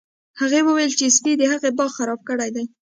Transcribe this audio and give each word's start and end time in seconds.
هغې 0.39 0.61
وویل 0.65 0.91
چې 0.99 1.13
سپي 1.15 1.33
د 1.37 1.43
هغې 1.51 1.69
باغ 1.77 1.89
خراب 1.97 2.19
کړی 2.29 2.49
دی 2.55 2.65